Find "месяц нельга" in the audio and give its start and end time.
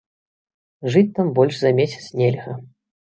1.81-2.57